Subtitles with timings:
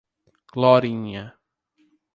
[0.51, 1.23] Glorinha